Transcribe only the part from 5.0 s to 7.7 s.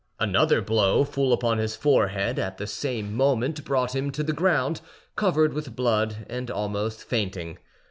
covered with blood and almost fainting.